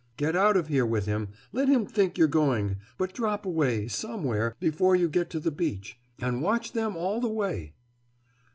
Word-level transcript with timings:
Get 0.17 0.35
out 0.35 0.57
of 0.57 0.67
here 0.67 0.83
with 0.83 1.05
him. 1.05 1.27
Let 1.51 1.67
him 1.67 1.85
think 1.85 2.17
you're 2.17 2.27
going. 2.27 2.77
But 2.97 3.13
drop 3.13 3.45
away, 3.45 3.87
somewhere, 3.87 4.55
before 4.59 4.95
you 4.95 5.07
get 5.07 5.29
to 5.29 5.39
the 5.39 5.51
beach. 5.51 5.99
And 6.19 6.41
watch 6.41 6.71
them 6.71 6.97
all 6.97 7.21
the 7.21 7.29
way." 7.29 7.75